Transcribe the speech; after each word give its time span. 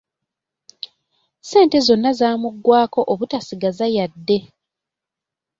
Ssente 1.41 1.77
zonna 1.87 2.11
zaamugwako 2.19 2.99
obutasigaza 3.11 3.85
yadde! 3.95 4.37